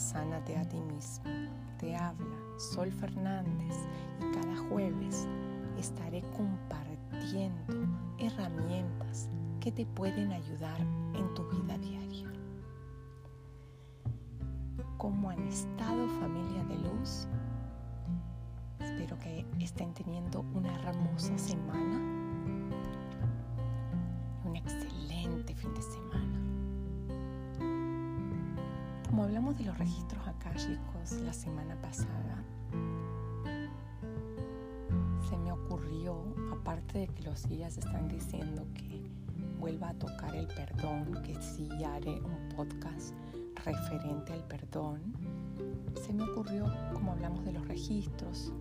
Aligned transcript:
Sánate 0.00 0.56
a 0.56 0.66
ti 0.66 0.80
mismo. 0.80 1.24
Te 1.78 1.94
habla 1.94 2.36
Sol 2.56 2.90
Fernández 2.90 3.76
y 4.18 4.34
cada 4.34 4.56
jueves 4.56 5.28
estaré 5.78 6.22
compartiendo 6.36 7.74
herramientas 8.18 9.28
que 9.60 9.70
te 9.70 9.84
pueden 9.84 10.32
ayudar 10.32 10.80
en 10.80 11.34
tu 11.34 11.46
vida 11.50 11.76
diaria. 11.76 12.32
¿Cómo 14.96 15.28
han 15.28 15.46
estado 15.46 16.08
familia 16.18 16.64
de 16.64 16.78
luz? 16.78 17.28
Espero 18.80 19.18
que 19.18 19.44
estén 19.60 19.92
teniendo 19.92 20.40
una 20.54 20.74
hermosa 20.76 21.36
semana 21.36 22.19
Como 29.20 29.28
hablamos 29.28 29.58
de 29.58 29.64
los 29.64 29.76
registros 29.76 30.26
akáshicos 30.26 31.12
la 31.22 31.34
semana 31.34 31.78
pasada, 31.82 32.42
se 35.28 35.36
me 35.36 35.52
ocurrió, 35.52 36.24
aparte 36.50 37.00
de 37.00 37.08
que 37.08 37.24
los 37.24 37.46
guías 37.46 37.76
están 37.76 38.08
diciendo 38.08 38.66
que 38.72 39.10
vuelva 39.58 39.90
a 39.90 39.94
tocar 39.98 40.34
el 40.34 40.46
perdón, 40.46 41.22
que 41.22 41.38
sí 41.42 41.68
haré 41.84 42.18
un 42.22 42.48
podcast 42.56 43.14
referente 43.62 44.32
al 44.32 44.42
perdón, 44.44 45.12
se 46.02 46.14
me 46.14 46.22
ocurrió, 46.22 46.64
como 46.94 47.12
hablamos 47.12 47.44
de 47.44 47.52
los 47.52 47.68
registros, 47.68 48.54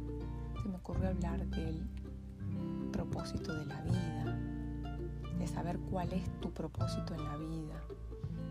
se 0.62 0.67
me 0.67 0.76
ocurrió 0.76 1.08
hablar 1.08 1.48
del 1.48 1.88
propósito 2.91 3.53
de 3.53 3.66
la 3.66 3.81
vida, 3.84 4.38
de 5.39 5.48
saber 5.48 5.80
cuál 5.89 6.12
es 6.12 6.30
tu 6.41 6.52
propósito 6.52 7.14
en 7.16 7.23
la 7.23 7.38
vida, 7.38 7.81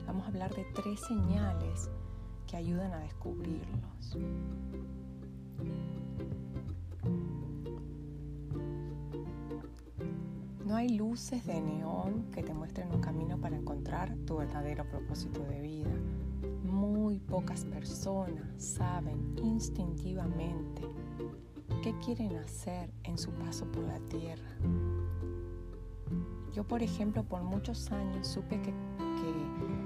vamos 0.06 0.24
a 0.24 0.28
hablar 0.28 0.54
de 0.54 0.64
tres 0.74 1.00
señales 1.00 1.90
que 2.48 2.56
ayudan 2.56 2.92
a 2.92 2.98
descubrirlos. 2.98 4.16
No 10.64 10.76
hay 10.76 10.88
luces 10.96 11.46
de 11.46 11.60
neón 11.60 12.24
que 12.32 12.42
te 12.42 12.52
muestren 12.52 12.90
un 12.90 13.00
camino 13.00 13.38
para 13.38 13.56
encontrar 13.56 14.14
tu 14.26 14.38
verdadero 14.38 14.84
propósito 14.88 15.42
de 15.44 15.60
vida. 15.60 15.90
Muy 16.64 17.20
pocas 17.20 17.64
personas 17.64 18.46
saben 18.56 19.36
instintivamente 19.42 20.82
qué 21.82 21.94
quieren 22.04 22.36
hacer 22.36 22.90
en 23.04 23.18
su 23.18 23.30
paso 23.32 23.64
por 23.66 23.84
la 23.84 23.98
tierra. 24.08 24.56
Yo, 26.54 26.64
por 26.64 26.82
ejemplo, 26.82 27.24
por 27.24 27.42
muchos 27.42 27.92
años 27.92 28.26
supe 28.26 28.60
que 28.60 28.72
que 29.18 29.77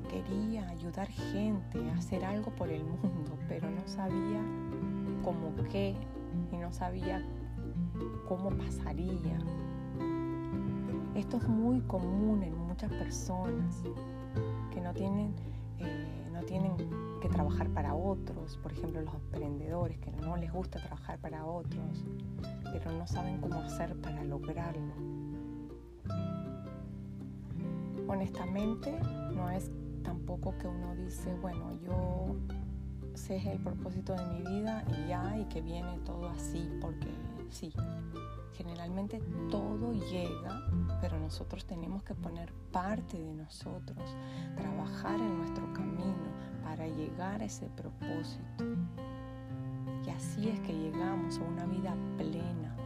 quería 0.00 0.68
ayudar 0.68 1.08
gente 1.08 1.78
hacer 1.90 2.24
algo 2.24 2.50
por 2.52 2.68
el 2.68 2.84
mundo, 2.84 3.36
pero 3.48 3.70
no 3.70 3.86
sabía 3.86 4.40
cómo 5.22 5.52
qué 5.70 5.94
y 6.50 6.56
no 6.56 6.72
sabía 6.72 7.22
cómo 8.28 8.50
pasaría. 8.50 9.38
Esto 11.14 11.36
es 11.36 11.48
muy 11.48 11.80
común 11.82 12.42
en 12.42 12.56
muchas 12.56 12.90
personas 12.90 13.82
que 14.72 14.80
no 14.80 14.92
tienen, 14.94 15.34
eh, 15.78 16.28
no 16.32 16.42
tienen 16.42 16.72
que 17.20 17.28
trabajar 17.28 17.68
para 17.68 17.94
otros, 17.94 18.56
por 18.62 18.72
ejemplo 18.72 19.02
los 19.02 19.14
emprendedores 19.14 19.98
que 19.98 20.10
no 20.12 20.36
les 20.36 20.52
gusta 20.52 20.80
trabajar 20.80 21.18
para 21.18 21.44
otros, 21.44 22.04
pero 22.72 22.92
no 22.92 23.06
saben 23.06 23.40
cómo 23.40 23.56
hacer 23.56 23.94
para 24.00 24.24
lograrlo. 24.24 24.92
Honestamente, 28.08 28.98
no 29.34 29.50
es 29.50 29.70
tampoco 30.02 30.56
que 30.58 30.68
uno 30.68 30.94
dice, 30.94 31.34
bueno, 31.40 31.78
yo 31.82 32.36
sé 33.14 33.36
el 33.50 33.58
propósito 33.58 34.14
de 34.14 34.24
mi 34.26 34.42
vida 34.42 34.84
y 34.88 35.08
ya, 35.08 35.38
y 35.38 35.44
que 35.46 35.60
viene 35.60 35.98
todo 36.04 36.28
así, 36.28 36.68
porque 36.80 37.08
sí, 37.50 37.72
generalmente 38.54 39.20
todo 39.50 39.92
llega, 40.10 40.62
pero 41.00 41.18
nosotros 41.18 41.64
tenemos 41.64 42.02
que 42.02 42.14
poner 42.14 42.52
parte 42.72 43.18
de 43.18 43.34
nosotros, 43.34 44.16
trabajar 44.56 45.20
en 45.20 45.38
nuestro 45.38 45.72
camino 45.72 46.32
para 46.64 46.86
llegar 46.86 47.42
a 47.42 47.44
ese 47.44 47.66
propósito. 47.68 48.64
Y 50.06 50.10
así 50.10 50.48
es 50.48 50.60
que 50.60 50.72
llegamos 50.72 51.38
a 51.38 51.42
una 51.42 51.66
vida 51.66 51.94
plena, 52.16 52.76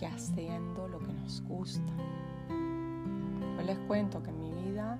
y 0.00 0.04
haciendo 0.06 0.88
lo 0.88 0.98
que 0.98 1.12
nos 1.12 1.42
gusta. 1.42 1.92
Yo 2.48 3.62
les 3.62 3.78
cuento 3.80 4.22
que 4.22 4.32
mi 4.32 4.50
vida 4.50 4.98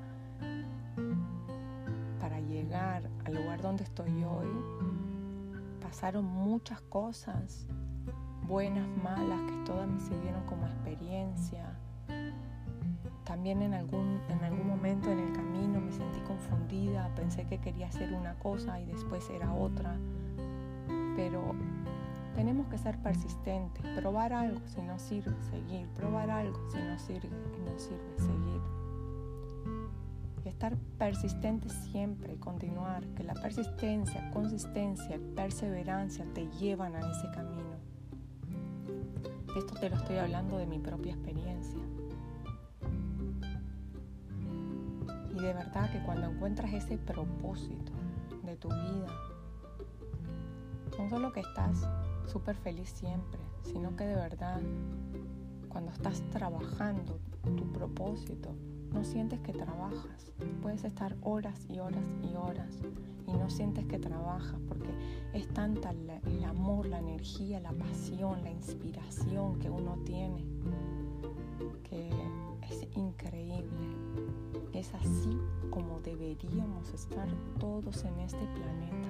llegar 2.70 3.03
al 3.25 3.34
lugar 3.34 3.60
donde 3.60 3.82
estoy 3.82 4.22
hoy, 4.22 4.47
pasaron 5.82 6.25
muchas 6.25 6.81
cosas, 6.82 7.66
buenas, 8.47 8.86
malas, 9.03 9.41
que 9.50 9.56
todas 9.66 9.88
me 9.88 9.98
sirvieron 9.98 10.44
como 10.47 10.66
experiencia. 10.66 11.76
También 13.25 13.62
en 13.62 13.75
algún, 13.75 14.20
en 14.28 14.44
algún 14.44 14.69
momento 14.69 15.10
en 15.10 15.19
el 15.19 15.32
camino 15.32 15.80
me 15.80 15.91
sentí 15.91 16.20
confundida, 16.20 17.12
pensé 17.16 17.44
que 17.44 17.59
quería 17.59 17.88
hacer 17.88 18.12
una 18.12 18.34
cosa 18.38 18.80
y 18.80 18.86
después 18.86 19.28
era 19.30 19.53
otra. 19.53 19.97
Pero 21.16 21.56
tenemos 22.36 22.69
que 22.69 22.78
ser 22.78 22.98
persistentes, 22.98 23.84
probar 23.98 24.32
algo 24.32 24.60
si 24.66 24.80
no 24.80 24.97
sirve, 25.00 25.34
seguir, 25.50 25.88
probar 25.88 26.30
algo 26.30 26.59
si 26.70 26.78
no 26.78 26.98
sirve, 27.00 27.30
no 27.64 27.78
sirve, 27.78 28.16
seguir 28.16 28.79
estar 30.60 30.76
persistente 30.98 31.71
siempre, 31.71 32.37
continuar, 32.37 33.03
que 33.16 33.25
la 33.25 33.32
persistencia, 33.32 34.31
consistencia, 34.31 35.19
perseverancia 35.34 36.26
te 36.34 36.47
llevan 36.59 36.94
a 36.97 37.00
ese 37.00 37.31
camino. 37.31 37.78
Esto 39.56 39.72
te 39.81 39.88
lo 39.88 39.97
estoy 39.97 40.19
hablando 40.19 40.59
de 40.59 40.66
mi 40.66 40.78
propia 40.78 41.15
experiencia. 41.15 41.81
Y 45.31 45.41
de 45.41 45.54
verdad 45.54 45.91
que 45.91 46.03
cuando 46.03 46.26
encuentras 46.26 46.75
ese 46.75 46.98
propósito 46.98 47.92
de 48.44 48.54
tu 48.56 48.69
vida, 48.69 49.06
no 50.98 51.09
solo 51.09 51.32
que 51.32 51.41
estás 51.41 51.88
súper 52.27 52.56
feliz 52.56 52.91
siempre, 52.91 53.41
sino 53.62 53.97
que 53.97 54.04
de 54.04 54.15
verdad, 54.15 54.60
cuando 55.71 55.91
estás 55.91 56.21
trabajando 56.32 57.19
tu 57.43 57.73
propósito, 57.73 58.51
no 58.93 59.05
sientes 59.05 59.41
que 59.41 59.53
trabajas. 59.53 60.33
Puedes 60.62 60.84
estar 60.84 61.17
horas 61.23 61.67
y 61.69 61.78
horas 61.78 62.05
y 62.23 62.34
horas 62.37 62.78
y 63.27 63.33
no 63.33 63.49
sientes 63.51 63.84
que 63.87 63.99
trabajas 63.99 64.59
porque 64.69 64.91
es 65.33 65.47
tanta 65.49 65.91
el 65.91 66.45
amor, 66.45 66.87
la 66.87 66.99
energía, 66.99 67.61
la 67.61 67.73
pasión, 67.73 68.43
la 68.43 68.51
inspiración 68.51 69.59
que 69.59 69.71
uno 69.71 69.99
tiene 70.05 70.45
que 71.84 72.09
es 72.69 72.87
increíble. 72.97 73.65
Es 74.72 74.95
así 74.95 75.39
como 75.71 76.01
deberíamos 76.01 76.93
estar 76.95 77.28
todos 77.59 78.05
en 78.05 78.21
este 78.21 78.39
planeta. 78.39 79.09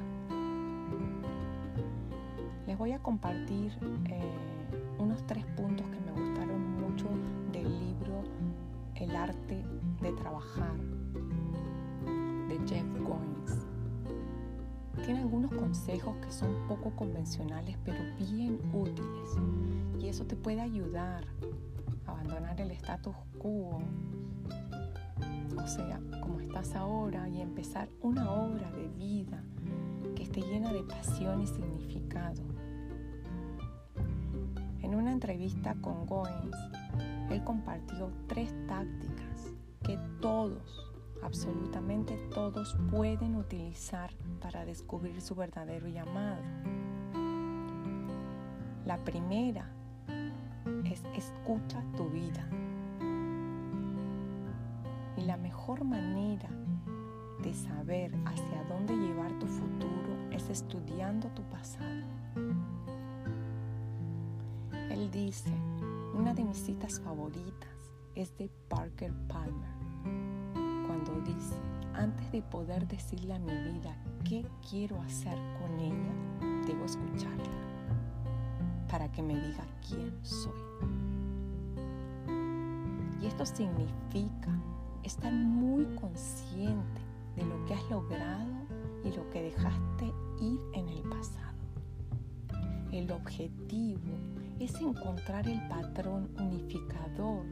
Les 2.67 2.79
voy 2.79 2.93
a 2.93 2.99
compartir 3.01 3.73
eh, 4.07 4.23
unos 4.99 5.27
tres 5.27 5.45
puntos 5.57 5.87
que 5.91 6.00
el 9.01 9.17
arte 9.17 9.65
de 10.03 10.13
trabajar 10.13 10.77
de 12.49 12.61
Jeff 12.69 12.87
Goins. 13.03 13.67
Tiene 15.05 15.21
algunos 15.21 15.51
consejos 15.53 16.15
que 16.19 16.31
son 16.31 16.55
poco 16.69 16.95
convencionales 16.95 17.77
pero 17.85 17.99
bien 18.19 18.61
útiles 18.73 19.37
y 19.99 20.09
eso 20.09 20.25
te 20.27 20.37
puede 20.37 20.61
ayudar 20.61 21.25
a 22.07 22.11
abandonar 22.13 22.61
el 22.61 22.71
status 22.73 23.17
quo, 23.39 23.81
o 25.57 25.67
sea, 25.67 26.01
como 26.21 26.41
estás 26.41 26.75
ahora 26.75 27.29
y 27.29 27.41
empezar 27.41 27.89
una 28.03 28.31
obra 28.31 28.71
de 28.73 28.89
vida 28.89 29.43
que 30.15 30.25
esté 30.25 30.43
llena 30.43 30.73
de 30.73 30.83
pasión 30.83 31.41
y 31.41 31.47
significado. 31.47 32.43
En 34.83 34.95
una 34.95 35.13
entrevista 35.13 35.75
con 35.81 36.07
Goins, 36.07 36.57
él 37.31 37.45
compartió 37.45 38.11
tres 38.27 38.53
tácticas 38.67 39.55
que 39.83 39.97
todos, 40.21 40.93
absolutamente 41.23 42.17
todos, 42.35 42.77
pueden 42.91 43.37
utilizar 43.37 44.11
para 44.41 44.65
descubrir 44.65 45.21
su 45.21 45.35
verdadero 45.35 45.89
llamado. 45.89 46.43
La 48.85 48.99
primera 49.05 49.71
es 50.85 51.03
escucha 51.15 51.83
tu 51.97 52.09
vida. 52.09 52.47
Y 55.17 55.23
la 55.23 55.37
mejor 55.37 55.85
manera 55.85 56.49
de 57.43 57.55
saber 57.55 58.13
hacia 58.27 58.65
dónde 58.65 58.97
llevar 58.97 59.39
tu 59.39 59.47
futuro 59.47 60.31
es 60.33 60.49
estudiando 60.51 61.29
tu 61.29 61.43
pasado. 61.45 62.05
Él 64.91 65.11
dice, 65.11 65.51
una 66.21 66.35
de 66.35 66.45
mis 66.45 66.59
citas 66.59 67.01
favoritas 67.01 67.71
es 68.15 68.37
de 68.37 68.51
Parker 68.69 69.11
Palmer, 69.27 69.71
cuando 70.87 71.19
dice, 71.23 71.57
antes 71.95 72.31
de 72.31 72.43
poder 72.43 72.87
decirle 72.87 73.33
a 73.33 73.39
mi 73.39 73.55
vida 73.73 73.97
qué 74.29 74.45
quiero 74.69 75.01
hacer 75.01 75.39
con 75.59 75.81
ella, 75.81 76.67
debo 76.67 76.85
escucharla 76.85 77.49
para 78.91 79.11
que 79.11 79.23
me 79.23 79.35
diga 79.35 79.65
quién 79.89 80.13
soy. 80.23 80.53
Y 83.23 83.27
esto 83.27 83.47
significa 83.47 84.61
estar 85.03 85.33
muy 85.33 85.87
consciente 85.97 87.01
de 87.35 87.47
lo 87.47 87.65
que 87.65 87.73
has 87.73 87.91
logrado 87.91 88.53
y 89.05 89.11
lo 89.17 89.31
que 89.31 89.41
dejaste 89.45 90.13
ir 90.43 90.61
en 90.75 90.87
el 90.87 91.01
pasado. 91.09 91.57
El 92.93 93.11
objetivo 93.11 94.19
es 94.61 94.75
encontrar 94.81 95.49
el 95.49 95.67
patrón 95.69 96.31
unificador 96.39 97.47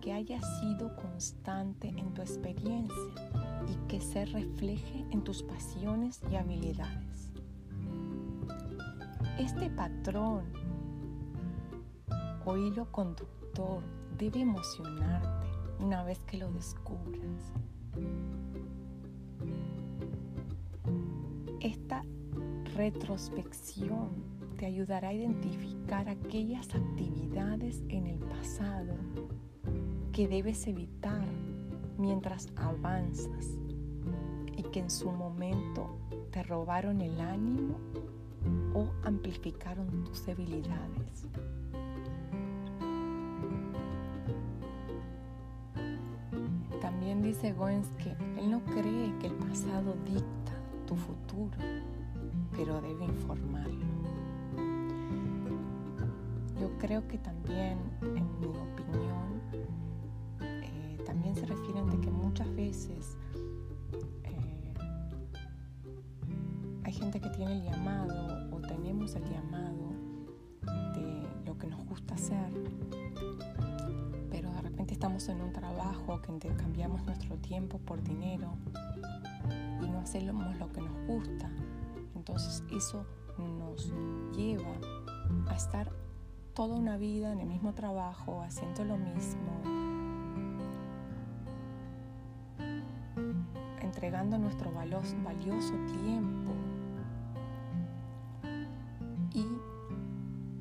que 0.00 0.12
haya 0.12 0.40
sido 0.60 0.94
constante 0.94 1.88
en 1.88 2.14
tu 2.14 2.22
experiencia 2.22 3.12
y 3.68 3.88
que 3.88 4.00
se 4.00 4.24
refleje 4.26 5.04
en 5.10 5.22
tus 5.22 5.42
pasiones 5.42 6.20
y 6.30 6.36
habilidades. 6.36 7.30
Este 9.38 9.70
patrón 9.70 10.44
o 12.44 12.56
hilo 12.56 12.90
conductor 12.92 13.82
debe 14.16 14.40
emocionarte 14.40 15.48
una 15.80 16.04
vez 16.04 16.20
que 16.20 16.36
lo 16.36 16.50
descubras. 16.52 17.52
Esta 21.60 22.04
retrospección 22.76 24.41
te 24.62 24.66
ayudará 24.66 25.08
a 25.08 25.12
identificar 25.12 26.08
aquellas 26.08 26.72
actividades 26.72 27.82
en 27.88 28.06
el 28.06 28.20
pasado 28.20 28.94
que 30.12 30.28
debes 30.28 30.68
evitar 30.68 31.26
mientras 31.98 32.46
avanzas 32.54 33.58
y 34.56 34.62
que 34.62 34.78
en 34.78 34.88
su 34.88 35.10
momento 35.10 35.98
te 36.30 36.44
robaron 36.44 37.00
el 37.00 37.20
ánimo 37.20 37.74
o 38.72 38.88
amplificaron 39.02 40.04
tus 40.04 40.24
debilidades. 40.26 41.26
También 46.80 47.20
dice 47.20 47.52
Goens 47.52 47.88
que 47.96 48.12
él 48.40 48.48
no 48.48 48.62
cree 48.66 49.12
que 49.18 49.26
el 49.26 49.34
pasado 49.34 49.96
dicta 50.06 50.52
tu 50.86 50.94
futuro, 50.94 51.58
pero 52.56 52.80
debe 52.80 53.06
informarlo. 53.06 53.91
Creo 56.82 57.06
que 57.08 57.16
también, 57.16 57.78
en 58.02 58.40
mi 58.40 58.46
opinión, 58.46 59.40
eh, 60.40 60.98
también 61.06 61.34
se 61.34 61.46
refieren 61.46 61.88
de 61.88 61.98
que 62.00 62.10
muchas 62.10 62.54
veces 62.54 63.16
eh, 64.24 64.74
hay 66.84 66.92
gente 66.92 67.20
que 67.20 67.30
tiene 67.30 67.52
el 67.52 67.62
llamado 67.62 68.54
o 68.54 68.60
tenemos 68.60 69.14
el 69.14 69.24
llamado 69.24 69.92
de 70.94 71.26
lo 71.46 71.56
que 71.56 71.66
nos 71.68 71.86
gusta 71.86 72.14
hacer 72.14 72.50
estamos 75.02 75.28
en 75.28 75.40
un 75.40 75.52
trabajo 75.52 76.22
que 76.22 76.30
intercambiamos 76.30 77.04
nuestro 77.04 77.36
tiempo 77.38 77.78
por 77.78 78.00
dinero 78.04 78.52
y 79.82 79.90
no 79.90 79.98
hacemos 79.98 80.56
lo 80.58 80.70
que 80.72 80.80
nos 80.80 81.06
gusta, 81.08 81.50
entonces 82.14 82.62
eso 82.70 83.04
nos 83.36 83.92
lleva 84.32 84.76
a 85.48 85.56
estar 85.56 85.90
toda 86.54 86.76
una 86.76 86.96
vida 86.96 87.32
en 87.32 87.40
el 87.40 87.46
mismo 87.46 87.72
trabajo, 87.72 88.42
haciendo 88.42 88.84
lo 88.84 88.96
mismo, 88.96 89.52
entregando 93.80 94.38
nuestro 94.38 94.70
valioso 94.72 95.74
tiempo. 96.04 96.52
Y 99.34 99.46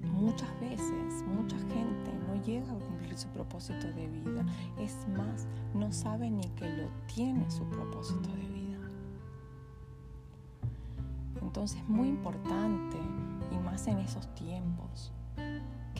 muchas 0.07 0.59
veces, 0.61 1.23
mucha 1.27 1.57
gente 1.57 2.13
no 2.27 2.41
llega 2.43 2.71
a 2.71 2.91
su 3.17 3.27
propósito 3.29 3.87
de 3.87 4.07
vida. 4.07 4.45
Es 4.79 5.07
más, 5.09 5.47
no 5.73 5.91
sabe 5.91 6.29
ni 6.29 6.47
que 6.51 6.67
lo 6.69 6.87
tiene 7.13 7.49
su 7.51 7.63
propósito 7.65 8.29
de 8.29 8.47
vida. 8.47 8.79
Entonces, 11.41 11.83
muy 11.87 12.07
importante, 12.07 12.97
y 13.51 13.57
más 13.57 13.87
en 13.87 13.99
esos 13.99 14.33
tiempos, 14.33 15.11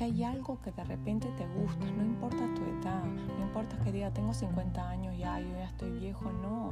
que 0.02 0.06
hay 0.06 0.24
algo 0.24 0.60
que 0.64 0.72
de 0.72 0.84
repente 0.84 1.28
te 1.38 1.46
gusta, 1.60 1.86
no 1.92 2.04
importa 2.04 2.40
tu 2.56 2.64
edad, 2.64 3.04
no 3.04 3.46
importa 3.46 3.78
que 3.84 3.92
diga 3.92 4.12
tengo 4.12 4.34
50 4.34 4.90
años 4.90 5.16
ya, 5.16 5.40
yo 5.40 5.50
ya 5.50 5.66
estoy 5.66 5.92
viejo, 5.92 6.32
no, 6.32 6.72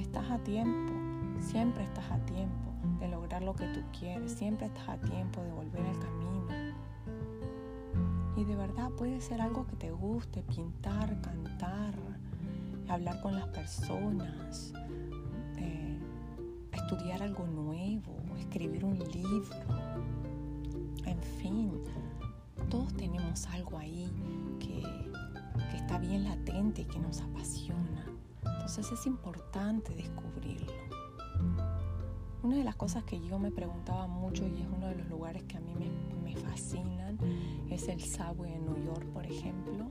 estás 0.00 0.30
a 0.30 0.38
tiempo, 0.38 0.94
siempre 1.40 1.84
estás 1.84 2.10
a 2.10 2.16
tiempo 2.24 2.72
de 3.00 3.08
lograr 3.08 3.42
lo 3.42 3.54
que 3.54 3.66
tú 3.66 3.80
quieres, 3.98 4.32
siempre 4.32 4.64
estás 4.64 4.88
a 4.88 4.96
tiempo 4.96 5.42
de 5.42 5.52
volver 5.52 5.82
al 5.82 5.98
camino 5.98 6.46
y 8.34 8.44
de 8.44 8.56
verdad 8.56 8.92
puede 8.92 9.20
ser 9.20 9.42
algo 9.42 9.66
que 9.66 9.76
te 9.76 9.90
guste, 9.90 10.42
pintar, 10.42 11.20
cantar, 11.20 11.92
hablar 12.88 13.20
con 13.20 13.34
las 13.34 13.48
personas, 13.48 14.72
eh, 15.58 15.98
estudiar 16.72 17.22
algo 17.22 17.46
nuevo, 17.46 18.16
escribir 18.38 18.86
un 18.86 18.98
libro. 18.98 19.58
En 21.04 21.18
fin, 21.22 21.72
todos 22.68 22.92
tenemos 22.94 23.46
algo 23.46 23.78
ahí 23.78 24.10
que, 24.58 24.82
que 25.70 25.76
está 25.76 25.98
bien 25.98 26.24
latente 26.24 26.82
y 26.82 26.84
que 26.84 26.98
nos 26.98 27.20
apasiona. 27.20 28.04
Entonces 28.44 28.92
es 28.92 29.06
importante 29.06 29.94
descubrirlo. 29.94 30.72
Una 32.42 32.56
de 32.56 32.64
las 32.64 32.76
cosas 32.76 33.04
que 33.04 33.20
yo 33.20 33.38
me 33.38 33.50
preguntaba 33.50 34.06
mucho 34.06 34.46
y 34.46 34.60
es 34.60 34.68
uno 34.74 34.86
de 34.86 34.96
los 34.96 35.08
lugares 35.08 35.42
que 35.44 35.56
a 35.56 35.60
mí 35.60 35.74
me, 35.74 35.90
me 36.22 36.36
fascinan 36.36 37.18
es 37.70 37.88
el 37.88 38.00
Subway 38.00 38.52
en 38.52 38.64
New 38.64 38.84
York, 38.84 39.04
por 39.12 39.26
ejemplo, 39.26 39.90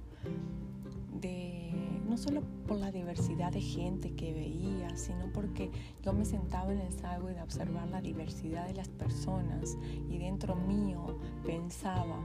de, 1.20 1.72
no 2.08 2.18
solo 2.18 2.42
por 2.68 2.78
la 2.78 2.92
diversidad 2.92 3.52
de 3.52 3.62
gente 3.62 4.12
que 4.12 4.34
veía, 4.34 4.96
sino 4.96 5.32
porque 5.34 5.72
yo 6.04 6.14
me 6.14 6.26
sentaba 6.26 6.72
en 6.72 6.80
el 6.80 6.94
Subway 6.94 7.36
de 7.36 7.42
observar 7.42 7.88
la 7.90 8.02
diversidad 8.02 8.68
de 8.68 8.76
las 8.76 8.90
personas 8.90 9.78
y 10.10 10.18
dentro 10.18 10.56
mío 10.56 11.18
pensaba, 11.46 12.18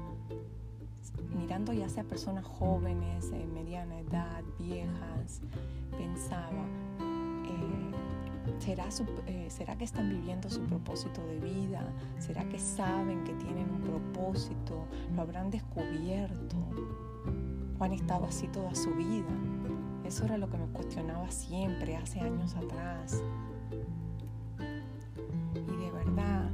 mirando 1.35 1.73
ya 1.73 1.89
sea 1.89 2.05
personas 2.05 2.45
jóvenes, 2.45 3.31
de 3.31 3.47
mediana 3.47 3.99
edad, 4.01 4.43
viejas, 4.59 5.41
pensaba, 5.91 6.67
eh, 7.47 7.93
¿Será, 8.59 8.89
eh, 9.27 9.47
¿Será 9.51 9.77
que 9.77 9.85
están 9.85 10.09
viviendo 10.09 10.49
su 10.51 10.61
propósito 10.63 11.25
de 11.27 11.39
vida? 11.39 11.83
¿Será 12.19 12.45
que 12.49 12.59
saben 12.59 13.25
que 13.25 13.33
tienen 13.35 13.69
un 13.71 13.81
propósito? 13.81 14.87
¿Lo 15.15 15.23
habrán 15.23 15.51
descubierto? 15.51 16.57
¿O 17.79 17.85
han 17.85 17.93
estado 17.93 18.27
así 18.27 18.49
toda 18.49 18.75
su 18.75 18.91
vida? 18.95 19.33
Eso 20.05 20.25
era 20.25 20.39
lo 20.39 20.49
que 20.49 20.59
me 20.59 20.67
cuestionaba 20.67 21.31
siempre, 21.31 21.97
hace 21.97 22.21
años 22.21 22.55
atrás. 22.55 23.23
Y 25.55 25.77
de 25.77 25.91
verdad, 25.91 26.51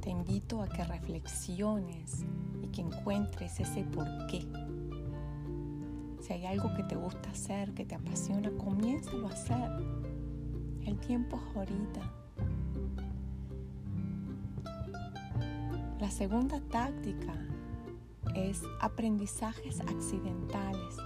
te 0.00 0.10
invito 0.10 0.62
a 0.62 0.68
que 0.68 0.84
reflexiones 0.84 2.24
que 2.74 2.80
encuentres 2.80 3.60
ese 3.60 3.84
por 3.84 4.06
qué. 4.26 4.44
Si 6.20 6.32
hay 6.32 6.46
algo 6.46 6.74
que 6.74 6.82
te 6.82 6.96
gusta 6.96 7.30
hacer, 7.30 7.72
que 7.72 7.84
te 7.84 7.94
apasiona, 7.94 8.50
comiénzalo 8.52 9.28
a 9.28 9.32
hacer. 9.32 9.70
El 10.84 10.98
tiempo 10.98 11.36
es 11.36 11.56
ahorita. 11.56 12.12
La 16.00 16.10
segunda 16.10 16.60
táctica 16.60 17.34
es 18.34 18.62
aprendizajes 18.80 19.80
accidentales. 19.80 20.96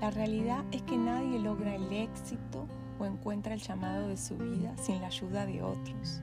La 0.00 0.10
realidad 0.10 0.64
es 0.70 0.82
que 0.82 0.96
nadie 0.96 1.38
logra 1.40 1.74
el 1.74 1.92
éxito 1.92 2.66
o 2.98 3.04
encuentra 3.04 3.54
el 3.54 3.60
llamado 3.60 4.08
de 4.08 4.16
su 4.16 4.36
vida 4.36 4.76
sin 4.78 5.00
la 5.00 5.08
ayuda 5.08 5.46
de 5.46 5.62
otros. 5.62 6.22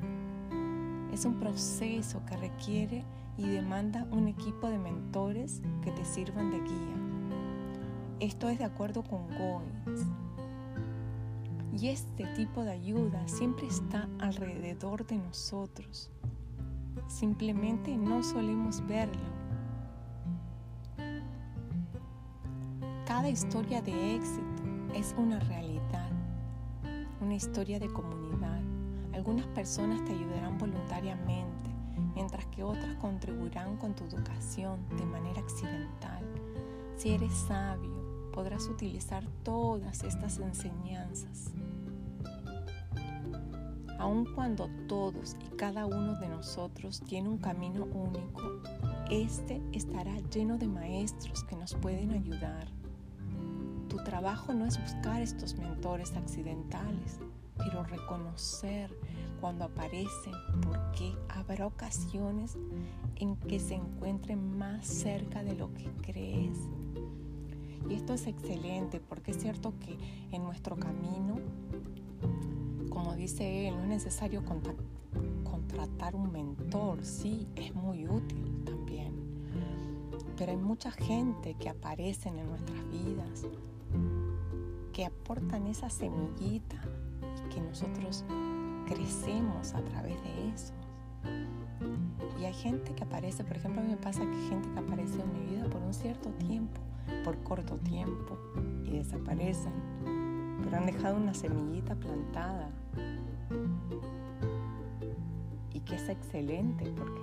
Es 1.13 1.25
un 1.25 1.35
proceso 1.35 2.25
que 2.25 2.35
requiere 2.37 3.03
y 3.37 3.47
demanda 3.47 4.07
un 4.09 4.27
equipo 4.27 4.67
de 4.67 4.79
mentores 4.79 5.61
que 5.83 5.91
te 5.91 6.03
sirvan 6.03 6.49
de 6.49 6.59
guía. 6.59 6.95
Esto 8.19 8.49
es 8.49 8.57
de 8.57 8.65
acuerdo 8.65 9.03
con 9.03 9.27
Goins. 9.27 10.07
Y 11.79 11.89
este 11.89 12.25
tipo 12.33 12.63
de 12.63 12.71
ayuda 12.71 13.27
siempre 13.27 13.67
está 13.67 14.09
alrededor 14.17 15.05
de 15.05 15.19
nosotros. 15.19 16.09
Simplemente 17.07 17.95
no 17.95 18.23
solemos 18.23 18.83
verlo. 18.87 19.21
Cada 23.05 23.29
historia 23.29 23.83
de 23.83 24.15
éxito 24.15 24.63
es 24.95 25.13
una 25.15 25.39
realidad, 25.41 26.09
una 27.21 27.35
historia 27.35 27.79
de 27.79 27.87
comunidad. 27.93 28.22
Algunas 29.13 29.45
personas 29.47 30.03
te 30.05 30.11
ayudarán 30.11 30.57
voluntariamente, 30.57 31.69
mientras 32.15 32.45
que 32.47 32.63
otras 32.63 32.95
contribuirán 32.97 33.77
con 33.77 33.93
tu 33.93 34.03
educación 34.05 34.79
de 34.97 35.05
manera 35.05 35.39
accidental. 35.39 36.23
Si 36.97 37.09
eres 37.09 37.33
sabio, 37.33 38.31
podrás 38.33 38.67
utilizar 38.67 39.23
todas 39.43 40.03
estas 40.03 40.39
enseñanzas. 40.39 41.53
Aun 43.99 44.25
cuando 44.33 44.67
todos 44.87 45.37
y 45.39 45.55
cada 45.55 45.85
uno 45.85 46.19
de 46.19 46.27
nosotros 46.27 47.01
tiene 47.05 47.29
un 47.29 47.37
camino 47.37 47.85
único, 47.85 48.41
este 49.09 49.61
estará 49.71 50.19
lleno 50.31 50.57
de 50.57 50.67
maestros 50.67 51.43
que 51.43 51.55
nos 51.55 51.75
pueden 51.75 52.11
ayudar. 52.11 52.67
Tu 53.87 53.97
trabajo 54.03 54.53
no 54.53 54.65
es 54.65 54.81
buscar 54.81 55.21
estos 55.21 55.55
mentores 55.55 56.13
accidentales, 56.17 57.19
pero 57.57 57.83
reconocer 57.83 58.89
cuando 59.39 59.65
aparecen, 59.65 60.33
porque 60.63 61.13
habrá 61.29 61.67
ocasiones 61.67 62.57
en 63.17 63.35
que 63.35 63.59
se 63.59 63.75
encuentren 63.75 64.57
más 64.57 64.87
cerca 64.87 65.43
de 65.43 65.55
lo 65.55 65.73
que 65.73 65.89
crees. 66.01 66.57
Y 67.89 67.95
esto 67.95 68.13
es 68.13 68.27
excelente 68.27 69.01
porque 69.01 69.31
es 69.31 69.41
cierto 69.41 69.73
que 69.79 69.97
en 70.31 70.43
nuestro 70.43 70.77
camino, 70.77 71.39
como 72.89 73.15
dice 73.15 73.67
él, 73.67 73.75
no 73.75 73.83
es 73.83 73.89
necesario 73.89 74.43
contratar 75.43 76.15
un 76.15 76.31
mentor, 76.31 77.03
sí, 77.03 77.45
es 77.55 77.75
muy 77.75 78.07
útil 78.07 78.63
también. 78.63 79.13
Pero 80.37 80.51
hay 80.51 80.57
mucha 80.57 80.91
gente 80.91 81.55
que 81.55 81.67
aparece 81.69 82.29
en 82.29 82.47
nuestras 82.47 82.79
vidas, 82.89 83.45
que 84.93 85.05
aportan 85.05 85.67
esa 85.67 85.89
semillita 85.89 86.62
que 87.53 87.61
nosotros 87.61 88.25
crecemos 88.87 89.73
a 89.73 89.81
través 89.81 90.21
de 90.23 90.49
eso. 90.49 90.73
Y 92.39 92.45
hay 92.45 92.53
gente 92.53 92.93
que 92.93 93.03
aparece, 93.03 93.43
por 93.43 93.57
ejemplo, 93.57 93.81
a 93.81 93.83
mí 93.83 93.91
me 93.91 93.97
pasa 93.97 94.21
que 94.21 94.49
gente 94.49 94.69
que 94.73 94.79
aparece 94.79 95.21
en 95.21 95.33
mi 95.33 95.55
vida 95.55 95.69
por 95.69 95.81
un 95.81 95.93
cierto 95.93 96.29
tiempo, 96.31 96.81
por 97.23 97.37
corto 97.43 97.77
tiempo, 97.77 98.37
y 98.85 98.97
desaparecen, 98.97 99.73
pero 100.63 100.77
han 100.77 100.85
dejado 100.85 101.17
una 101.17 101.33
semillita 101.33 101.95
plantada. 101.95 102.69
Y 105.71 105.79
que 105.81 105.95
es 105.95 106.09
excelente 106.09 106.91
porque 106.95 107.21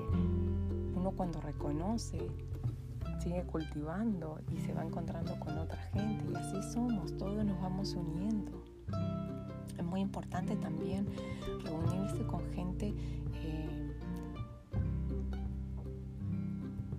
uno 0.97 1.13
cuando 1.13 1.41
reconoce 1.41 2.19
sigue 3.21 3.43
cultivando 3.45 4.41
y 4.51 4.57
se 4.59 4.73
va 4.73 4.83
encontrando 4.83 5.39
con 5.39 5.59
otra 5.59 5.81
gente 5.93 6.25
y 6.31 6.35
así 6.35 6.63
somos, 6.73 7.17
todos 7.19 7.45
nos 7.45 7.61
vamos 7.61 7.95
uniendo. 7.95 8.70
Es 9.81 9.87
muy 9.87 10.01
importante 10.01 10.55
también 10.57 11.07
reunirse 11.65 12.23
con 12.27 12.45
gente 12.53 12.95
eh, 13.33 13.97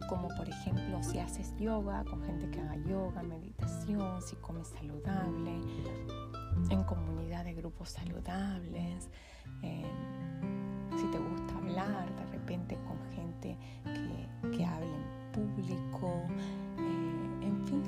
como 0.09 0.27
por 0.29 0.50
ejemplo 0.50 1.03
si 1.03 1.19
haces 1.19 1.55
yoga, 1.59 2.03
con 2.03 2.23
gente 2.23 2.50
que 2.50 2.59
haga 2.59 2.75
yoga, 2.77 3.21
meditación, 3.21 4.19
si 4.23 4.35
comes 4.38 4.67
saludable, 4.67 5.61
en 6.69 6.83
comunidad 6.83 7.45
de 7.45 7.53
grupos 7.53 7.89
saludables, 7.89 9.09
eh, 9.61 9.85
si 10.97 11.05
te 11.11 11.19
gusta 11.19 11.55
hablar 11.55 12.15
de 12.15 12.25
repente 12.31 12.79
con 12.88 12.97
gente 13.11 13.57
que, 13.83 14.57
que 14.57 14.65
hable 14.65 14.88
en 14.88 15.31
público, 15.31 16.23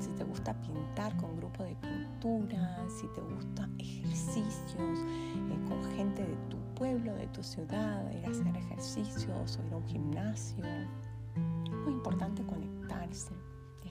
si 0.00 0.10
te 0.10 0.24
gusta 0.24 0.54
pintar 0.62 1.16
con 1.16 1.36
grupo 1.36 1.62
de 1.62 1.74
pintura, 1.76 2.84
si 2.88 3.06
te 3.08 3.20
gusta 3.20 3.68
ejercicios 3.78 4.98
eh, 4.98 5.58
con 5.68 5.82
gente 5.96 6.22
de 6.22 6.36
tu 6.48 6.56
pueblo, 6.74 7.14
de 7.14 7.26
tu 7.28 7.42
ciudad, 7.42 8.10
ir 8.12 8.26
a 8.26 8.30
hacer 8.30 8.56
ejercicios 8.56 9.58
o 9.58 9.66
ir 9.66 9.72
a 9.72 9.76
un 9.76 9.86
gimnasio. 9.86 10.64
Es 10.64 11.72
muy 11.84 11.92
importante 11.92 12.42
conectarse 12.44 13.32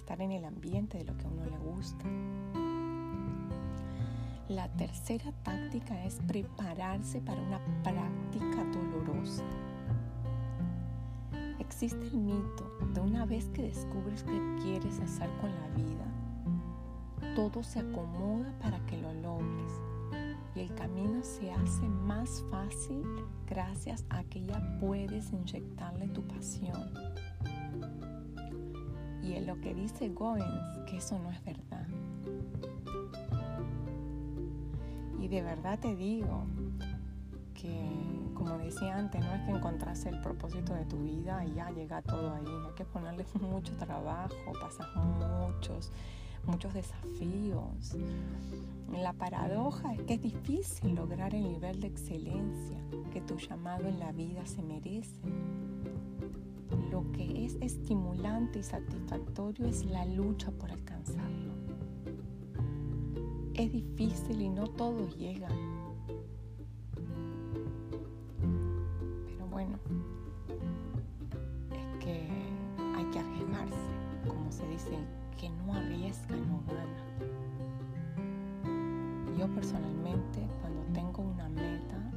estar 0.03 0.21
en 0.21 0.33
el 0.33 0.43
ambiente 0.43 0.97
de 0.97 1.05
lo 1.05 1.17
que 1.17 1.25
a 1.25 1.29
uno 1.29 1.45
le 1.45 1.57
gusta. 1.59 2.05
La 4.49 4.67
tercera 4.75 5.31
táctica 5.43 6.03
es 6.03 6.19
prepararse 6.27 7.21
para 7.21 7.41
una 7.41 7.59
práctica 7.83 8.65
dolorosa. 8.73 9.45
Existe 11.59 12.05
el 12.05 12.17
mito 12.17 12.69
de 12.93 13.01
una 13.01 13.25
vez 13.25 13.49
que 13.49 13.63
descubres 13.63 14.23
qué 14.23 14.55
quieres 14.61 14.99
hacer 14.99 15.29
con 15.41 15.49
la 15.49 15.67
vida, 15.75 17.35
todo 17.35 17.63
se 17.63 17.79
acomoda 17.79 18.53
para 18.59 18.79
que 18.85 18.97
lo 18.97 19.13
logres 19.13 19.71
y 20.55 20.59
el 20.59 20.73
camino 20.75 21.23
se 21.23 21.51
hace 21.51 21.87
más 21.87 22.43
fácil 22.51 23.03
gracias 23.47 24.05
a 24.09 24.23
que 24.23 24.43
ya 24.43 24.61
puedes 24.79 25.31
inyectarle 25.31 26.07
tu 26.09 26.21
pasión. 26.23 26.91
Y 29.23 29.33
en 29.33 29.47
lo 29.47 29.59
que 29.61 29.73
dice 29.73 30.09
Goins, 30.09 30.85
que 30.85 30.97
eso 30.97 31.17
no 31.17 31.31
es 31.31 31.43
verdad. 31.43 31.87
Y 35.19 35.27
de 35.27 35.41
verdad 35.41 35.79
te 35.79 35.95
digo 35.95 36.43
que, 37.55 37.89
como 38.43 38.57
decía 38.57 38.97
antes, 38.97 39.21
no 39.21 39.33
es 39.33 39.41
que 39.43 39.51
encontrase 39.51 40.09
el 40.09 40.19
propósito 40.19 40.73
de 40.73 40.85
tu 40.85 40.97
vida 40.97 41.45
y 41.45 41.53
ya 41.53 41.69
llega 41.71 42.01
todo 42.01 42.33
ahí. 42.33 42.45
Hay 42.45 42.73
que 42.75 42.83
ponerle 42.85 43.25
mucho 43.41 43.73
trabajo, 43.77 44.35
pasas 44.59 44.87
muchos, 44.95 45.91
muchos 46.45 46.73
desafíos. 46.73 47.95
La 48.91 49.13
paradoja 49.13 49.93
es 49.93 50.01
que 50.03 50.15
es 50.15 50.21
difícil 50.21 50.95
lograr 50.95 51.33
el 51.33 51.43
nivel 51.43 51.79
de 51.79 51.87
excelencia 51.87 52.77
que 53.11 53.21
tu 53.21 53.37
llamado 53.37 53.87
en 53.87 53.99
la 53.99 54.11
vida 54.11 54.45
se 54.45 54.61
merece. 54.61 55.21
Lo 56.91 57.09
que 57.11 57.45
es 57.45 57.55
estimulante 57.61 58.59
y 58.59 58.63
satisfactorio 58.63 59.67
es 59.67 59.85
la 59.85 60.05
lucha 60.05 60.51
por 60.51 60.69
alcanzarlo. 60.69 61.53
Es 63.53 63.71
difícil 63.71 64.41
y 64.41 64.49
no 64.49 64.67
todos 64.67 65.15
llegan. 65.17 65.82
Bueno, 69.63 69.79
es 71.71 72.03
que 72.03 72.27
hay 72.95 73.05
que 73.11 73.19
arriesgarse, 73.19 73.75
como 74.27 74.51
se 74.51 74.67
dice, 74.67 74.97
que 75.39 75.49
no 75.49 75.73
arriesga 75.73 76.35
no 76.35 76.63
gana. 76.67 77.03
Yo 79.37 79.47
personalmente, 79.53 80.47
cuando 80.61 80.81
tengo 80.93 81.23
una 81.23 81.49
meta, 81.49 82.11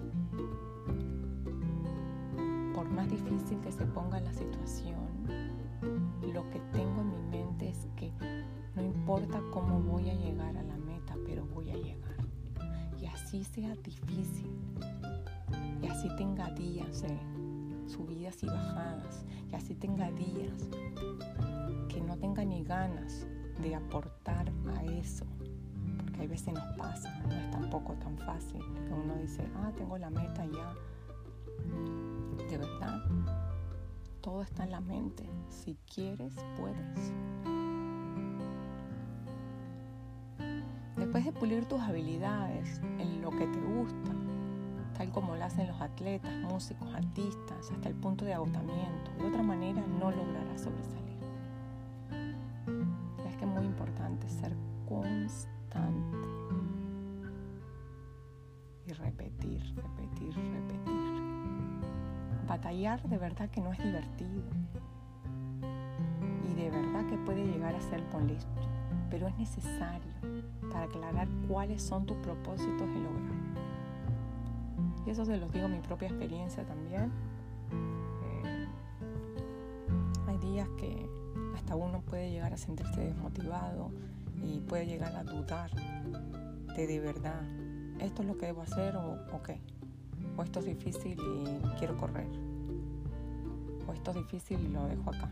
por 2.75 2.89
más 2.91 3.09
difícil 3.09 3.61
que 3.61 3.73
se 3.73 3.87
ponga 3.87 4.21
la 4.21 4.33
situación, 4.33 5.07
lo 6.33 6.49
que 6.51 6.61
tengo 6.73 7.01
en 7.01 7.11
mi 7.11 7.39
mente 7.39 7.69
es 7.69 7.87
que 7.97 8.13
no 8.75 8.83
importa 8.83 9.41
cómo 9.53 9.81
voy 9.81 10.11
a 10.11 10.15
llegar 10.15 10.57
a 10.57 10.63
la 10.63 10.77
meta, 10.77 11.15
pero 11.25 11.47
voy 11.47 11.71
a 11.71 11.77
llegar. 11.77 12.17
Y 13.01 13.07
así 13.07 13.45
sea 13.45 13.75
difícil, 13.77 14.51
y 15.87 15.89
así 15.89 16.09
tenga 16.17 16.51
días 16.51 17.03
de 17.03 17.17
subidas 17.87 18.43
y 18.43 18.47
bajadas, 18.47 19.25
y 19.51 19.55
así 19.55 19.75
tenga 19.75 20.11
días 20.11 20.69
que 21.89 22.01
no 22.01 22.17
tenga 22.17 22.45
ni 22.45 22.65
ganas 22.65 23.27
de 23.63 23.75
aportar 23.75 24.53
a 24.75 24.85
eso, 24.85 25.25
porque 25.99 26.25
a 26.25 26.27
veces 26.27 26.55
nos 26.55 26.77
pasa, 26.77 27.17
no 27.29 27.35
es 27.35 27.51
tampoco 27.53 27.93
tan 27.95 28.19
fácil, 28.19 28.61
que 28.85 28.93
uno 28.93 29.15
dice, 29.17 29.47
ah, 29.57 29.71
tengo 29.77 29.97
la 29.97 30.11
meta 30.11 30.45
ya. 30.45 30.75
De 32.49 32.59
verdad, 32.59 33.03
todo 34.21 34.43
está 34.43 34.65
en 34.65 34.73
la 34.73 34.81
mente. 34.81 35.29
Si 35.49 35.77
quieres, 35.93 36.35
puedes. 36.59 37.13
Después 40.97 41.25
de 41.25 41.33
pulir 41.33 41.65
tus 41.67 41.81
habilidades 41.81 42.81
en 42.99 43.23
lo 43.23 43.31
que 43.31 43.47
te 43.47 43.61
gusta, 43.61 44.26
tal 44.97 45.11
como 45.11 45.37
lo 45.37 45.45
hacen 45.45 45.67
los 45.67 45.81
atletas, 45.81 46.33
músicos, 46.43 46.93
artistas, 46.95 47.71
hasta 47.73 47.89
el 47.89 47.95
punto 47.95 48.25
de 48.25 48.35
agotamiento, 48.35 49.11
de 49.19 49.27
otra 49.29 49.43
manera 49.43 49.83
no 50.01 50.11
lograrás 50.11 50.63
sobresalir. 50.63 51.07
Muy 53.47 53.65
importante 53.65 54.29
ser 54.29 54.55
constante. 54.87 56.29
Y 58.87 58.93
repetir, 58.93 59.63
repetir, 59.77 60.35
repetir. 60.35 61.23
Batallar 62.47 63.03
de 63.09 63.17
verdad 63.17 63.49
que 63.49 63.63
no 63.63 63.73
es 63.73 63.79
divertido. 63.79 64.43
Y 66.51 66.55
de 66.55 66.71
verdad 66.71 67.07
que 67.09 67.17
puede 67.17 67.47
llegar 67.47 67.75
a 67.75 67.81
ser 67.81 68.03
molesto, 68.13 68.61
pero 69.09 69.27
es 69.29 69.39
necesario 69.39 70.13
para 70.71 70.85
aclarar 70.85 71.29
cuáles 71.49 71.83
son 71.83 72.05
tus 72.05 72.19
propósitos 72.19 72.89
y 72.89 72.99
lograr. 72.99 73.36
Y 75.07 75.11
eso 75.11 75.25
se 75.25 75.37
los 75.37 75.53
digo 75.53 75.69
mi 75.69 75.79
propia 75.81 76.09
experiencia 76.09 76.65
también. 76.65 77.13
Eh, 78.45 78.67
hay 80.27 80.39
días 80.39 80.69
que 80.77 81.09
hasta 81.55 81.77
uno 81.77 82.01
puede 82.03 82.31
llegar 82.31 82.53
a 82.53 82.57
sentirse 82.57 83.01
desmotivado 83.01 83.91
y 84.43 84.61
puede 84.61 84.87
llegar 84.87 85.15
a 85.15 85.23
dudar 85.25 85.71
de 86.77 86.87
de 86.87 87.01
verdad, 87.01 87.41
esto 88.01 88.21
es 88.21 88.29
lo 88.29 88.37
que 88.37 88.47
debo 88.47 88.61
hacer 88.61 88.97
o, 88.97 89.17
o 89.33 89.43
qué, 89.43 89.59
o 90.37 90.43
esto 90.43 90.61
es 90.61 90.67
difícil 90.67 91.19
y 91.19 91.79
quiero 91.79 91.97
correr, 91.97 92.29
o 93.89 93.93
esto 93.95 94.11
es 94.11 94.17
difícil 94.19 94.61
y 94.61 94.69
lo 94.69 94.85
dejo 94.87 95.09
acá. 95.09 95.31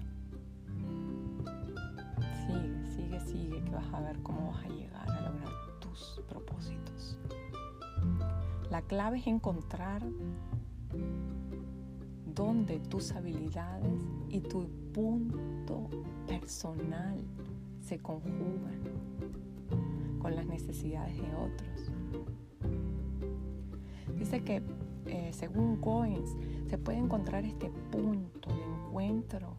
Sigue, 2.47 2.87
sigue, 2.97 3.21
sigue, 3.21 3.62
que 3.62 3.71
vas 3.71 3.93
a 3.93 4.00
ver 4.00 4.19
cómo 4.23 4.52
vas 4.52 4.64
a 4.64 4.69
llegar 4.69 5.11
a 5.11 5.21
lograr 5.21 5.52
tus 5.81 6.23
propósitos. 6.26 7.19
La 8.75 8.83
clave 8.83 9.19
es 9.19 9.28
encontrar 9.28 10.02
dónde 12.35 12.81
tus 12.81 13.12
habilidades 13.12 13.93
y 14.28 14.40
tu 14.40 14.66
punto 14.93 15.88
personal 16.26 17.16
se 17.81 18.00
conjugan 18.00 18.81
con 20.19 20.35
las 20.35 20.45
necesidades 20.47 21.16
de 21.16 21.35
otros. 21.37 21.93
Dice 24.19 24.43
que 24.43 24.61
eh, 25.07 25.31
según 25.33 25.81
Goins 25.81 26.35
se 26.69 26.76
puede 26.76 26.99
encontrar 26.99 27.45
este 27.45 27.71
punto 27.93 28.49
de 28.49 28.64
encuentro 28.64 29.54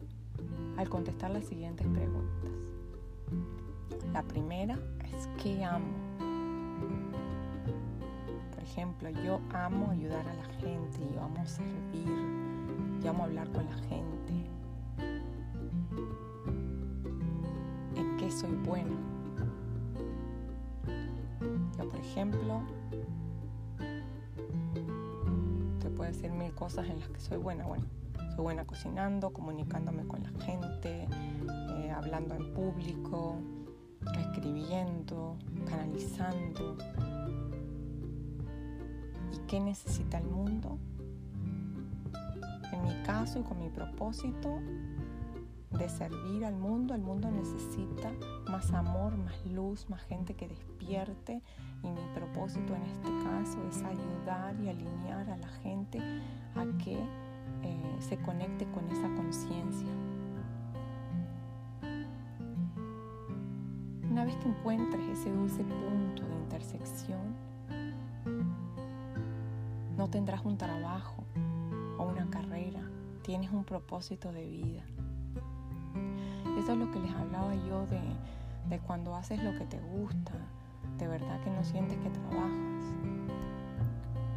al 0.76 0.90
contestar 0.90 1.30
las 1.30 1.46
siguientes 1.46 1.86
preguntas. 1.86 2.50
La 4.12 4.22
primera 4.22 4.78
es 5.10 5.26
¿qué 5.42 5.64
amo? 5.64 6.25
Ejemplo, 8.70 9.08
yo 9.10 9.40
amo 9.54 9.92
ayudar 9.92 10.26
a 10.26 10.34
la 10.34 10.44
gente, 10.60 10.98
yo 11.14 11.22
amo 11.22 11.46
servir, 11.46 13.00
yo 13.00 13.10
amo 13.10 13.24
hablar 13.24 13.48
con 13.52 13.64
la 13.64 13.76
gente. 13.76 14.50
¿En 17.94 18.16
qué 18.18 18.30
soy 18.30 18.50
bueno? 18.64 18.96
Yo, 21.78 21.88
por 21.88 22.00
ejemplo, 22.00 22.60
te 25.80 25.88
puedo 25.90 26.10
decir 26.10 26.32
mil 26.32 26.52
cosas 26.52 26.88
en 26.88 26.98
las 26.98 27.08
que 27.08 27.20
soy 27.20 27.38
buena. 27.38 27.64
Bueno, 27.66 27.84
soy 28.34 28.42
buena 28.42 28.66
cocinando, 28.66 29.32
comunicándome 29.32 30.04
con 30.08 30.24
la 30.24 30.44
gente, 30.44 31.06
eh, 31.70 31.90
hablando 31.96 32.34
en 32.34 32.52
público, 32.52 33.36
escribiendo, 34.18 35.36
canalizando. 35.66 36.76
¿Y 39.36 39.38
qué 39.46 39.60
necesita 39.60 40.18
el 40.18 40.24
mundo? 40.24 40.78
En 42.72 42.82
mi 42.82 43.02
caso 43.04 43.38
y 43.38 43.42
con 43.42 43.58
mi 43.58 43.68
propósito 43.68 44.58
de 45.70 45.88
servir 45.88 46.44
al 46.44 46.56
mundo, 46.56 46.94
el 46.94 47.02
mundo 47.02 47.30
necesita 47.30 48.12
más 48.50 48.72
amor, 48.72 49.16
más 49.18 49.44
luz, 49.46 49.90
más 49.90 50.02
gente 50.04 50.34
que 50.34 50.48
despierte 50.48 51.42
y 51.82 51.88
mi 51.88 52.00
propósito 52.14 52.74
en 52.74 52.82
este 52.82 53.08
caso 53.24 53.58
es 53.68 53.82
ayudar 53.82 54.56
y 54.60 54.70
alinear 54.70 55.28
a 55.28 55.36
la 55.36 55.48
gente 55.62 56.00
a 56.54 56.64
que 56.82 56.94
eh, 56.94 57.96
se 58.00 58.16
conecte 58.18 58.66
con 58.72 58.88
esa 58.88 59.14
conciencia. 59.14 59.88
Una 64.10 64.24
vez 64.24 64.36
que 64.36 64.48
encuentres 64.48 65.06
ese 65.18 65.30
dulce 65.30 65.62
punto 65.62 66.26
de 66.26 66.34
intersección, 66.36 67.05
no 69.96 70.08
tendrás 70.08 70.44
un 70.44 70.58
trabajo 70.58 71.24
o 71.98 72.04
una 72.04 72.28
carrera, 72.30 72.80
tienes 73.22 73.50
un 73.50 73.64
propósito 73.64 74.32
de 74.32 74.46
vida. 74.46 74.82
Eso 76.58 76.72
es 76.72 76.78
lo 76.78 76.90
que 76.90 77.00
les 77.00 77.12
hablaba 77.12 77.54
yo 77.54 77.86
de, 77.86 78.00
de 78.68 78.78
cuando 78.80 79.14
haces 79.14 79.42
lo 79.42 79.52
que 79.58 79.64
te 79.64 79.78
gusta, 79.80 80.32
de 80.98 81.06
verdad 81.06 81.40
que 81.42 81.50
no 81.50 81.64
sientes 81.64 81.98
que 81.98 82.10
trabajas. 82.10 82.66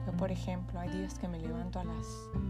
Yo, 0.06 0.13
por 0.18 0.32
ejemplo, 0.32 0.80
hay 0.80 0.89
días 0.89 1.18
que 1.20 1.28
me 1.28 1.39
levanto 1.39 1.80
a 1.80 1.84
las 1.84 2.06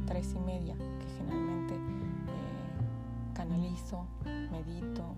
tres 0.05 0.33
y 0.33 0.39
media, 0.39 0.75
que 0.75 1.07
generalmente 1.17 1.75
eh, 1.75 3.33
canalizo, 3.33 4.05
medito, 4.51 5.15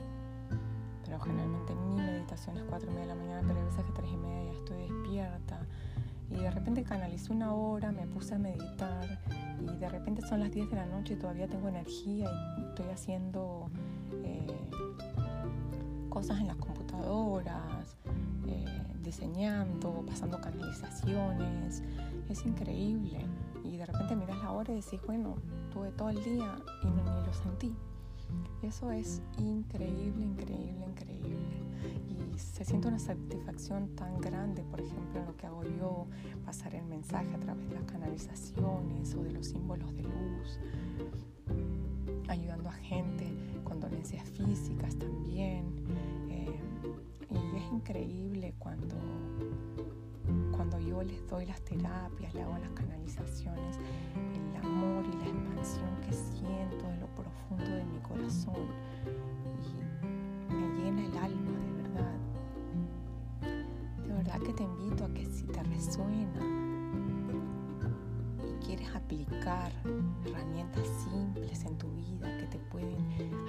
pero 1.04 1.19
generalmente 1.19 1.75
mi 1.75 1.95
meditación 1.95 2.58
es 2.58 2.63
cuatro 2.63 2.89
y 2.89 2.93
media 2.93 3.08
de 3.08 3.15
la 3.15 3.21
mañana, 3.21 3.41
pero 3.45 3.60
hay 3.60 3.65
veces 3.65 3.84
que 3.84 3.91
tres 3.91 4.12
y 4.12 4.17
media 4.17 4.51
ya 4.51 4.60
estoy 4.60 4.77
despierta. 4.77 5.67
Y 6.32 6.39
de 6.39 6.52
repente 6.52 6.84
canalizo 6.84 7.34
una 7.34 7.54
hora, 7.54 7.91
me 7.91 8.08
puse 8.08 8.36
a 8.36 8.39
meditar 8.39 9.20
y 9.62 9.78
de 9.78 9.89
repente 9.89 10.22
son 10.28 10.39
las 10.39 10.52
10 10.52 10.70
de 10.70 10.76
la 10.76 10.86
noche 10.86 11.13
y 11.13 11.17
todavía 11.17 11.48
tengo 11.48 11.67
energía 11.67 12.30
y 12.58 12.63
estoy 12.63 12.88
haciendo 12.89 13.70
eh, 14.24 14.70
cosas 16.10 16.39
en 16.39 16.48
las 16.48 16.58
computadoras, 16.58 17.98
eh, 18.48 18.65
diseñando, 19.02 20.04
pasando 20.08 20.39
canalizaciones. 20.39 21.84
Es 22.30 22.46
increíble. 22.46 23.26
Y 23.63 23.78
de 23.78 23.86
repente 23.86 24.15
miras 24.15 24.38
la 24.39 24.52
hora 24.52 24.72
y 24.74 24.78
decís, 24.78 25.00
bueno, 25.06 25.36
tuve 25.72 25.91
todo 25.91 26.10
el 26.10 26.24
día 26.24 26.56
y 26.84 26.88
no, 26.88 27.04
ni 27.04 27.26
lo 27.26 27.34
sentí. 27.34 27.76
Eso 28.62 28.91
es 28.91 29.22
increíble, 29.38 30.24
increíble, 30.24 30.86
increíble. 30.86 31.62
Se 32.41 32.65
siente 32.65 32.88
una 32.88 32.99
satisfacción 32.99 33.95
tan 33.95 34.19
grande, 34.19 34.63
por 34.63 34.82
ejemplo, 34.82 35.19
en 35.19 35.27
lo 35.27 35.38
que 35.38 35.45
hago 35.45 35.63
yo, 35.63 36.08
pasar 36.43 36.73
el 36.75 36.86
mensaje 36.86 37.34
a 37.36 37.39
través 37.39 37.69
de 37.69 37.75
las 37.75 37.84
canalizaciones 37.86 39.13
o 39.15 39.23
de 39.23 39.32
los 39.32 39.45
símbolos 39.47 39.93
de 39.95 40.04
luz, 40.04 40.60
ayudando 42.27 42.69
a 42.69 42.73
gente 42.73 43.32
con 43.63 43.80
dolencias 43.80 44.27
físicas 44.30 44.95
también. 44.97 45.65
Eh, 46.30 46.60
y 47.30 47.58
es 47.58 47.71
increíble 47.71 48.54
cuando, 48.58 48.95
cuando 50.51 50.80
yo 50.80 51.04
les 51.04 51.25
doy 51.27 51.45
las 51.45 51.62
terapias, 51.62 52.34
le 52.34 52.41
hago 52.41 52.58
las 52.58 52.71
canalizaciones, 52.71 53.77
el 54.36 54.65
amor 54.65 55.06
y 55.06 55.17
la 55.17 55.30
expansión 55.30 55.95
que 56.01 56.13
siento 56.13 56.88
de 56.88 56.97
lo 56.97 57.08
profundo 57.08 57.71
de 57.71 57.86
mi 57.86 57.99
corazón. 57.99 58.67
Te 64.53 64.63
invito 64.63 65.05
a 65.05 65.13
que 65.13 65.25
si 65.25 65.43
te 65.43 65.63
resuena 65.63 66.41
y 68.45 68.65
quieres 68.65 68.93
aplicar 68.93 69.71
herramientas 70.25 70.87
simples 71.03 71.63
en 71.63 71.77
tu 71.77 71.89
vida 71.91 72.37
que 72.37 72.47
te 72.47 72.59
pueden 72.59 72.97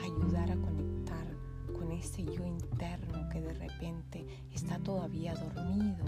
ayudar 0.00 0.50
a 0.50 0.56
conectar 0.56 1.26
con 1.76 1.90
ese 1.90 2.24
yo 2.24 2.46
interno 2.46 3.28
que 3.30 3.40
de 3.40 3.52
repente 3.54 4.26
está 4.52 4.78
todavía 4.78 5.34
dormido, 5.34 6.04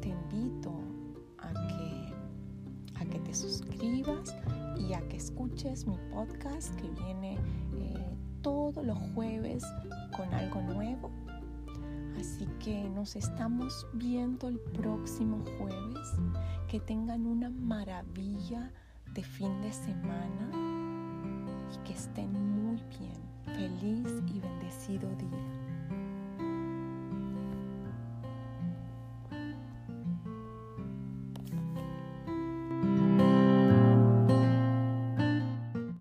te 0.00 0.08
invito 0.08 0.72
a 1.38 1.52
que, 1.52 3.00
a 3.00 3.04
que 3.06 3.18
te 3.20 3.34
suscribas 3.34 4.34
y 4.78 4.92
a 4.92 5.00
que 5.08 5.16
escuches 5.16 5.86
mi 5.86 5.96
podcast 6.12 6.74
que 6.76 6.90
viene 6.90 7.38
eh, 7.78 8.16
todos 8.42 8.84
los 8.84 8.98
jueves 9.14 9.64
con 10.14 10.32
algo 10.34 10.60
nuevo. 10.60 11.25
Así 12.18 12.46
que 12.64 12.88
nos 12.90 13.16
estamos 13.16 13.86
viendo 13.92 14.48
el 14.48 14.58
próximo 14.58 15.44
jueves. 15.58 16.08
Que 16.68 16.80
tengan 16.80 17.26
una 17.26 17.50
maravilla 17.50 18.72
de 19.14 19.22
fin 19.22 19.60
de 19.62 19.72
semana 19.72 20.50
y 21.72 21.86
que 21.86 21.92
estén 21.92 22.32
muy 22.32 22.82
bien. 22.98 23.26
Feliz 23.44 24.22
y 24.26 24.40
bendecido 24.40 25.08
día. 25.16 25.55